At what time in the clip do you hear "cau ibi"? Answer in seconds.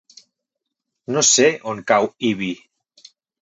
1.93-2.49